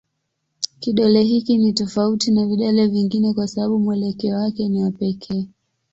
[0.79, 5.47] Kidole hiki ni tofauti na vidole vingine kwa sababu mwelekeo wake ni wa pekee.